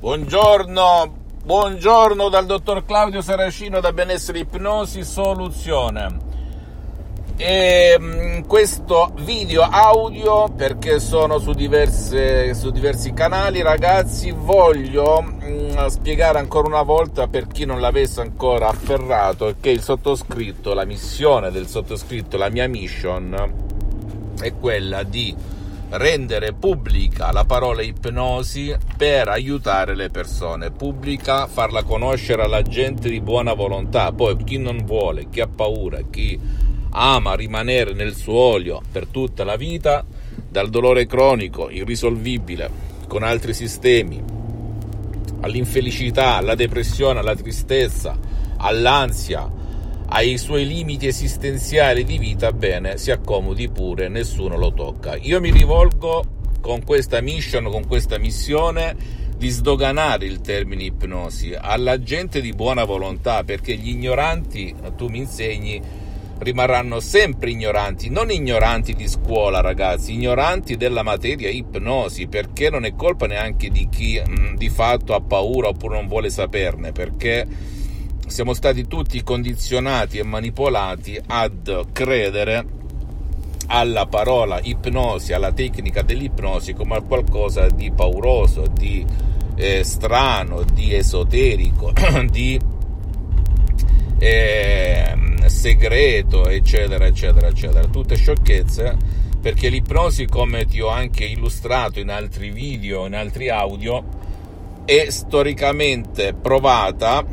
[0.00, 1.12] Buongiorno,
[1.42, 6.18] buongiorno dal dottor Claudio Saracino da Benessere Ipnosi Soluzione.
[7.36, 15.86] E mm, questo video audio perché sono su, diverse, su diversi canali ragazzi voglio mm,
[15.86, 21.50] spiegare ancora una volta per chi non l'avesse ancora afferrato che il sottoscritto la missione
[21.50, 23.52] del sottoscritto la mia mission
[24.40, 25.34] è quella di
[25.90, 33.20] rendere pubblica la parola ipnosi per aiutare le persone, pubblica, farla conoscere alla gente di
[33.20, 36.38] buona volontà, poi chi non vuole, chi ha paura, chi
[36.90, 40.04] ama rimanere nel suo olio per tutta la vita,
[40.48, 42.70] dal dolore cronico irrisolvibile
[43.06, 44.22] con altri sistemi,
[45.40, 48.16] all'infelicità, alla depressione, alla tristezza,
[48.58, 49.50] all'ansia,
[50.10, 55.16] ai suoi limiti esistenziali di vita, bene, si accomodi pure, nessuno lo tocca.
[55.16, 56.24] Io mi rivolgo
[56.60, 58.96] con questa mission, con questa missione
[59.36, 65.18] di sdoganare il termine ipnosi alla gente di buona volontà, perché gli ignoranti, tu mi
[65.18, 65.80] insegni,
[66.38, 72.94] rimarranno sempre ignoranti, non ignoranti di scuola ragazzi, ignoranti della materia ipnosi, perché non è
[72.94, 77.76] colpa neanche di chi mh, di fatto ha paura oppure non vuole saperne, perché
[78.28, 82.66] siamo stati tutti condizionati e manipolati ad credere
[83.66, 89.04] alla parola ipnosi, alla tecnica dell'ipnosi come a qualcosa di pauroso, di
[89.56, 91.92] eh, strano, di esoterico,
[92.30, 92.58] di
[94.18, 97.86] eh, segreto, eccetera, eccetera, eccetera.
[97.86, 98.96] Tutte sciocchezze
[99.40, 104.04] perché l'ipnosi, come ti ho anche illustrato in altri video, in altri audio,
[104.84, 107.24] è storicamente provata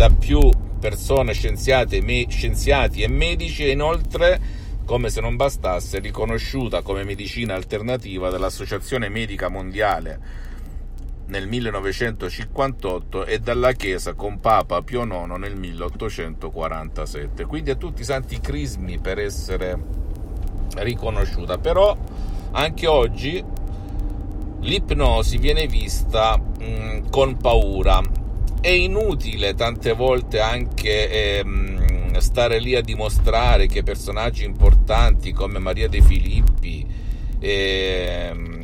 [0.00, 0.40] da più
[0.80, 4.40] persone scienziate, me, scienziati e medici e inoltre,
[4.86, 10.18] come se non bastasse, riconosciuta come medicina alternativa dall'Associazione Medica Mondiale
[11.26, 17.44] nel 1958 e dalla Chiesa con Papa Pio IX nel 1847.
[17.44, 19.78] Quindi ha tutti i santi crismi per essere
[20.76, 21.58] riconosciuta.
[21.58, 21.94] Però
[22.52, 23.44] anche oggi
[24.60, 28.19] l'ipnosi viene vista mh, con paura
[28.60, 35.88] è inutile tante volte anche ehm, stare lì a dimostrare che personaggi importanti come Maria
[35.88, 36.86] De Filippi
[37.38, 38.58] ehm,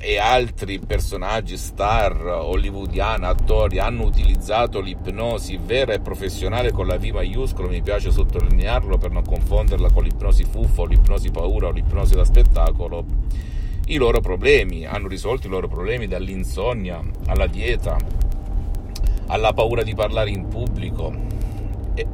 [0.00, 7.04] e altri personaggi star hollywoodiani, attori hanno utilizzato l'ipnosi vera e professionale con la V
[7.04, 12.14] maiuscola, mi piace sottolinearlo per non confonderla con l'ipnosi fuffa o l'ipnosi paura o l'ipnosi
[12.16, 13.04] da spettacolo.
[13.86, 17.96] I loro problemi, hanno risolto i loro problemi dall'insonnia alla dieta,
[19.32, 21.10] alla paura di parlare in pubblico,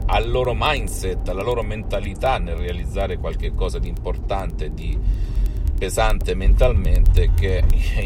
[0.07, 4.97] al loro mindset, alla loro mentalità nel realizzare qualcosa di importante, di
[5.77, 7.65] pesante mentalmente, che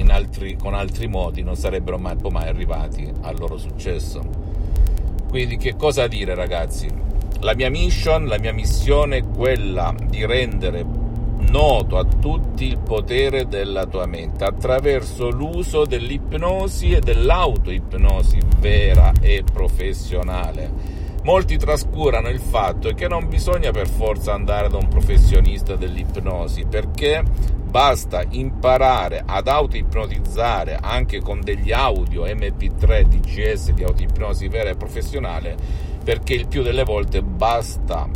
[0.09, 4.23] altri, con altri modi non sarebbero mai, mai arrivati al loro successo.
[5.29, 6.89] Quindi che cosa dire ragazzi?
[7.41, 10.87] La mia mission, la mia missione è quella di rendere
[11.50, 19.44] noto a tutti il potere della tua mente attraverso l'uso dell'ipnosi e dell'autoipnosi vera e
[19.50, 21.00] professionale.
[21.25, 27.22] Molti trascurano il fatto che non bisogna per forza andare da un professionista dell'ipnosi perché
[27.72, 35.56] basta imparare ad autoipnotizzare anche con degli audio MP3 DGS di autoipnosi vera e professionale
[36.02, 38.08] perché il più delle volte basta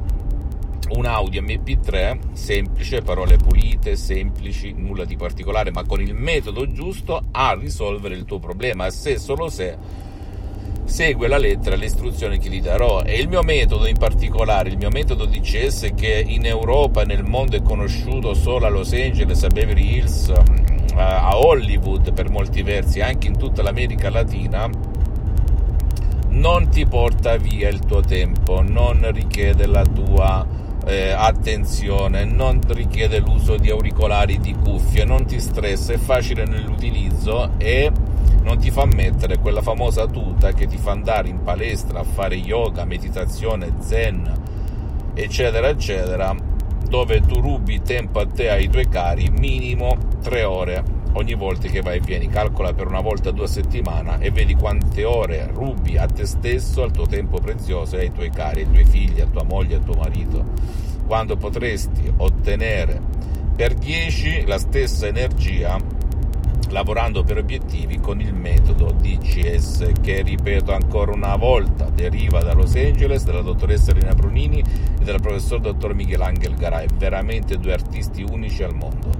[0.91, 7.25] un audio MP3 semplice, parole pulite, semplici, nulla di particolare, ma con il metodo giusto
[7.33, 10.05] a risolvere il tuo problema, se solo se
[10.85, 13.03] segue la lettera le istruzioni che ti darò.
[13.03, 17.25] E il mio metodo in particolare, il mio metodo DCS che in Europa e nel
[17.25, 20.33] mondo è conosciuto solo a Los Angeles, a Beverly Hills,
[20.95, 24.71] a Hollywood per molti versi, anche in tutta l'America Latina,
[26.29, 30.47] non ti porta via il tuo tempo, non richiede la tua
[30.87, 37.55] eh, attenzione, non richiede l'uso di auricolari, di cuffie, non ti stressa, è facile nell'utilizzo
[37.59, 37.91] e
[38.43, 42.37] non ti fa mettere quella famosa tuta che ti fa andare in palestra a fare
[42.37, 44.33] yoga, meditazione, zen,
[45.15, 46.33] eccetera, eccetera,
[46.89, 51.69] dove tu rubi tempo a te e ai tuoi cari minimo tre ore ogni volta
[51.69, 55.49] che vai e vieni, calcola per una volta due a settimana e vedi quante ore
[55.53, 59.21] rubi a te stesso, al tuo tempo prezioso e ai tuoi cari, ai tuoi figli,
[59.21, 60.45] a tua moglie, a tuo marito,
[61.07, 63.01] quando potresti ottenere
[63.55, 65.79] per 10 la stessa energia
[66.71, 72.75] lavorando per obiettivi con il metodo DCS che, ripeto ancora una volta, deriva da Los
[72.75, 74.59] Angeles, dalla dottoressa Elena Brunini
[74.99, 79.11] e dal professor dottor Michelangelo Garay, veramente due artisti unici al mondo.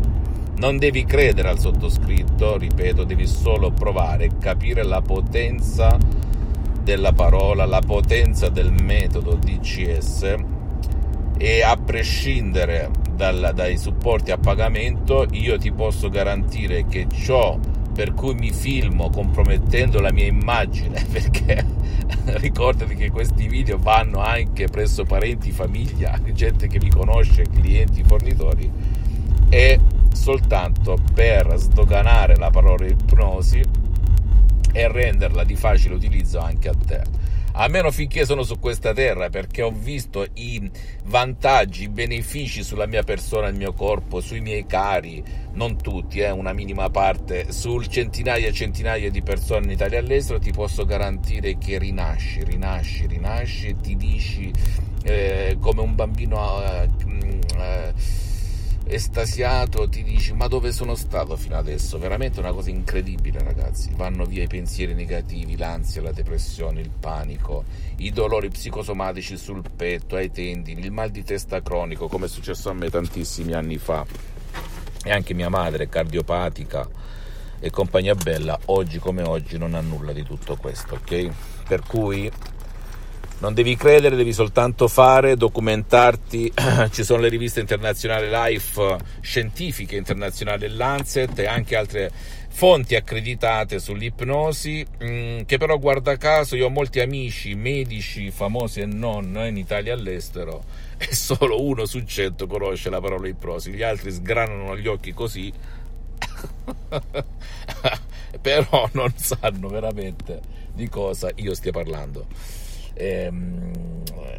[0.57, 5.97] Non devi credere al sottoscritto, ripeto, devi solo provare, capire la potenza
[6.83, 10.56] della parola, la potenza del metodo DCS
[11.39, 17.59] e a prescindere dal, dai supporti a pagamento io ti posso garantire che ciò
[17.93, 21.65] per cui mi filmo compromettendo la mia immagine perché
[22.25, 28.71] ricordati che questi video vanno anche presso parenti, famiglia, gente che mi conosce, clienti, fornitori
[29.49, 29.79] è
[30.13, 33.63] soltanto per sdoganare la parola ipnosi
[34.73, 37.03] e renderla di facile utilizzo anche a te
[37.57, 40.71] almeno finché sono su questa terra, perché ho visto i
[41.05, 45.23] vantaggi, i benefici sulla mia persona, il mio corpo, sui miei cari,
[45.53, 50.01] non tutti, eh, una minima parte, sul centinaia e centinaia di persone in Italia e
[50.01, 54.53] all'estero, ti posso garantire che rinasci, rinasci, rinasci e ti dici
[55.05, 56.63] eh, come un bambino...
[56.63, 56.89] Eh,
[57.59, 58.25] eh,
[58.89, 61.99] estasiato ti dici ma dove sono stato fino adesso?
[61.99, 63.91] Veramente una cosa incredibile ragazzi.
[63.95, 67.65] Vanno via i pensieri negativi l'ansia la depressione il panico
[67.97, 72.71] i dolori psicosomatici sul petto ai tendini il mal di testa cronico come è successo
[72.71, 74.05] a me tantissimi anni fa.
[75.05, 76.89] E anche mia madre cardiopatica
[77.59, 81.31] e compagnia bella oggi come oggi non ha nulla di tutto questo ok?
[81.67, 82.31] Per cui
[83.39, 86.53] non devi credere, devi soltanto fare, documentarti.
[86.91, 92.11] Ci sono le riviste internazionali Life scientifiche internazionali Lancet e anche altre
[92.57, 98.87] fonti accreditate sull'ipnosi, mm, che però guarda caso io ho molti amici medici famosi e
[98.87, 100.65] non in Italia e all'estero
[100.97, 105.53] e solo uno su cento conosce la parola ipnosi, gli altri sgranano gli occhi così,
[108.41, 110.41] però non sanno veramente
[110.73, 112.25] di cosa io stia parlando.
[112.97, 113.75] E, ehm,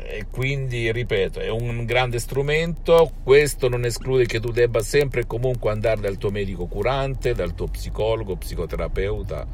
[0.10, 3.12] e quindi, ripeto, è un grande strumento.
[3.24, 7.54] Questo non esclude che tu debba sempre e comunque andare dal tuo medico curante, dal
[7.54, 9.46] tuo psicologo, psicoterapeuta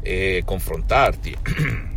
[0.00, 1.34] e confrontarti.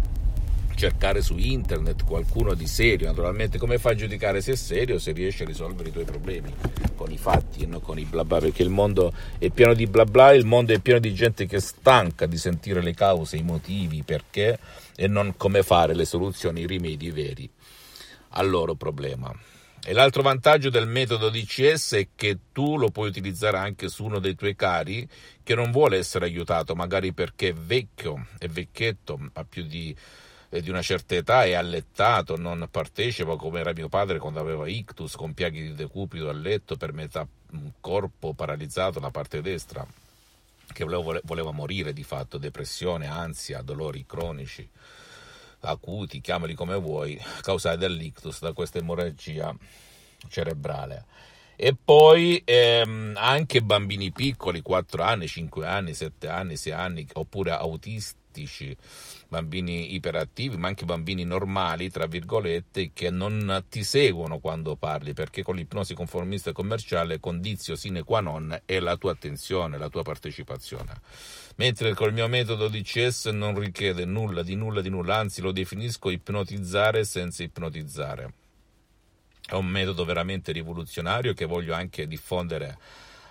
[0.78, 5.12] cercare su internet qualcuno di serio, naturalmente come fai a giudicare se è serio se
[5.12, 6.54] riesci a risolvere i tuoi problemi
[6.96, 9.88] con i fatti e non con i bla bla, perché il mondo è pieno di
[9.88, 13.38] bla bla, il mondo è pieno di gente che è stanca di sentire le cause,
[13.38, 14.60] i motivi, perché
[14.96, 17.50] e non come fare le soluzioni, i rimedi veri
[18.30, 19.34] al loro problema.
[19.84, 24.20] E l'altro vantaggio del metodo DCS è che tu lo puoi utilizzare anche su uno
[24.20, 25.08] dei tuoi cari
[25.42, 29.96] che non vuole essere aiutato, magari perché è vecchio, è vecchietto, ha più di
[30.50, 35.16] di una certa età è allettato, non partecipa come era mio padre quando aveva ictus
[35.16, 37.28] con piaghe di decupito a letto per metà
[37.80, 39.86] corpo paralizzato la parte destra,
[40.72, 44.68] che voleva, voleva morire di fatto, depressione, ansia, dolori cronici,
[45.62, 49.56] acuti, chiamali come vuoi, causati dall'ictus, da questa emorragia
[50.30, 51.06] cerebrale.
[51.60, 57.52] E poi ehm, anche bambini piccoli, 4 anni, 5 anni, 7 anni, 6 anni, oppure
[58.38, 58.76] autistici,
[59.28, 65.42] bambini iperattivi, ma anche bambini normali, tra virgolette, che non ti seguono quando parli, perché
[65.42, 70.04] con l'ipnosi conformista e commerciale condizio sine qua non è la tua attenzione, la tua
[70.04, 71.02] partecipazione.
[71.56, 75.42] Mentre con il mio metodo di CS non richiede nulla di nulla di nulla, anzi
[75.42, 78.34] lo definisco ipnotizzare senza ipnotizzare.
[79.48, 82.78] È un metodo veramente rivoluzionario che voglio anche diffondere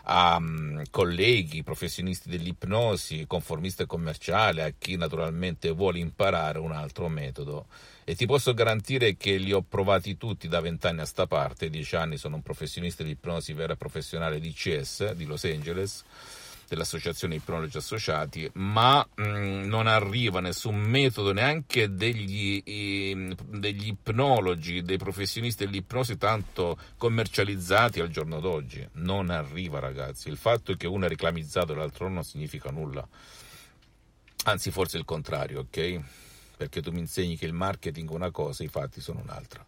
[0.08, 7.08] a um, colleghi, professionisti dell'ipnosi, conformista e commerciale, a chi naturalmente vuole imparare un altro
[7.08, 7.66] metodo.
[8.04, 11.96] E ti posso garantire che li ho provati tutti da vent'anni a sta parte, dieci
[11.96, 16.04] anni sono un professionista di ipnosi vera professionale di CS di Los Angeles
[16.68, 24.98] dell'associazione Ipnologi Associati, ma mm, non arriva nessun metodo neanche degli, i, degli ipnologi, dei
[24.98, 28.86] professionisti dell'ipnosi tanto commercializzati al giorno d'oggi.
[28.94, 30.28] Non arriva, ragazzi.
[30.28, 33.06] Il fatto che uno è reclamizzato e l'altro non significa nulla.
[34.44, 36.00] Anzi, forse il contrario, ok?
[36.56, 39.64] Perché tu mi insegni che il marketing è una cosa, i fatti sono un'altra.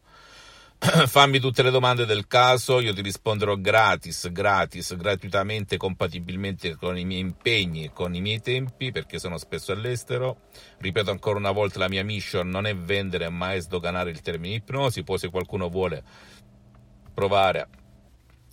[1.06, 7.04] fammi tutte le domande del caso, io ti risponderò gratis, gratis, gratuitamente, compatibilmente con i
[7.04, 10.42] miei impegni e con i miei tempi, perché sono spesso all'estero.
[10.78, 14.54] Ripeto ancora una volta, la mia mission non è vendere, ma è sdoganare il termine
[14.56, 15.02] ipnosi.
[15.02, 16.04] Poi se qualcuno vuole
[17.12, 17.68] provare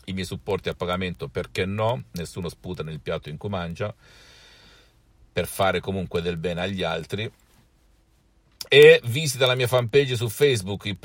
[0.06, 3.94] i miei supporti a pagamento perché no, nessuno sputa nel piatto in cui mangia,
[5.32, 7.32] per fare comunque del bene agli altri
[8.76, 10.98] e visita la mia fanpage su Facebook eh,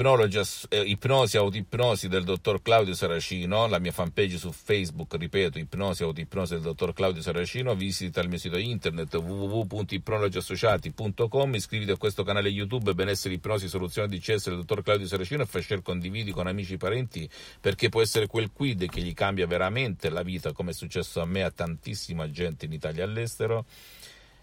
[0.86, 3.68] Ipnosi Autoipnosi del dottor Claudio Saracino.
[3.68, 7.76] La mia fanpage su Facebook ripeto Ipnosi Autoipnosi del dottor Claudio Saracino.
[7.76, 14.18] Visita il mio sito internet www.ipnologiassociati.com iscriviti a questo canale YouTube Benessere Ipnosi Soluzione di
[14.18, 18.02] CS del dottor Claudio Saracino e fai share condividi con amici e parenti perché può
[18.02, 21.52] essere quel quid che gli cambia veramente la vita come è successo a me a
[21.52, 23.64] tantissima gente in Italia e all'estero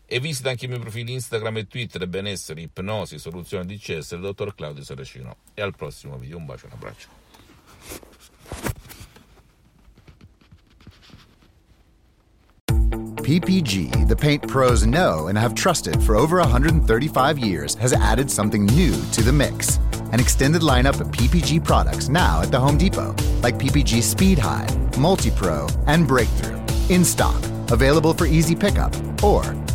[0.10, 4.56] e visita anche i miei profili Instagram e Twitter benessere, ipnosi, soluzione di CS dottor
[4.56, 5.36] Claudio Saracino.
[5.54, 7.08] E al prossimo video, un bacio un abbraccio.
[13.22, 18.64] PPG, the paint pros know and have trusted for over 135 years, has added something
[18.68, 19.80] new to the mix.
[20.14, 24.68] An extended lineup of PPG products now at the Home Depot, like PPG Speed High,
[24.98, 26.58] Multi Pro, and Breakthrough.
[26.88, 29.44] In stock, available for easy pickup, or